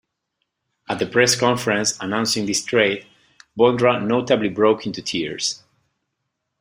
At 0.89 0.97
the 0.97 1.05
press 1.05 1.35
conference 1.39 1.95
announcing 1.99 2.47
this 2.47 2.65
trade, 2.65 3.05
Bondra 3.55 4.03
notably 4.03 4.49
broke 4.49 4.87
into 4.87 5.03
tears. 5.03 5.61